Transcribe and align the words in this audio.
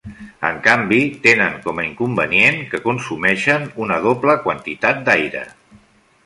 En 0.47 0.55
canvi 0.67 1.01
tenen 1.25 1.57
com 1.65 1.81
a 1.83 1.85
inconvenient 1.89 2.57
que 2.71 2.81
consumeixen 2.87 3.69
una 3.87 4.01
doble 4.07 4.37
quantitat 4.49 5.05
d'aire. 5.11 5.47